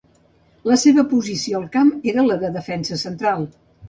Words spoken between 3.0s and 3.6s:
central.